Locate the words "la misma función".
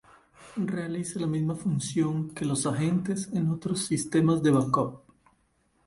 1.19-2.31